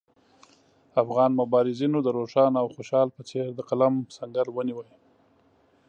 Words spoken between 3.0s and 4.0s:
په څېر د قلم